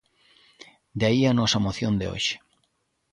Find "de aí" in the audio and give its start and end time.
0.99-1.21